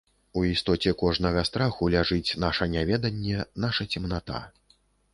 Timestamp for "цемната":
3.95-4.45